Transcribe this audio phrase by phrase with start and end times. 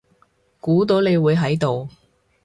[0.59, 1.87] 估到你會喺度